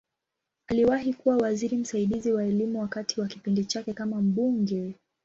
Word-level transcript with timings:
Aliwahi 0.67 1.13
kuwa 1.13 1.37
waziri 1.37 1.77
msaidizi 1.77 2.31
wa 2.33 2.43
Elimu 2.45 2.79
wakati 2.81 3.21
wa 3.21 3.27
kipindi 3.27 3.65
chake 3.65 3.93
kama 3.93 4.21
mbunge. 4.21 4.93